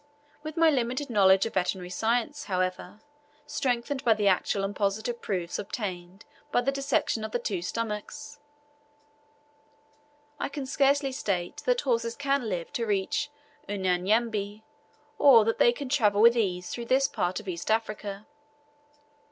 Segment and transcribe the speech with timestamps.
[0.41, 3.01] With my limited knowledge of veterinary science, however,
[3.45, 8.39] strengthened by the actual and positive proofs obtained by the dissection of the two stomachs,
[10.39, 13.29] I can scarcely state that horses can live to reach
[13.69, 14.63] Unyanyembe,
[15.19, 18.25] or that they can travel with ease through this part of East Africa.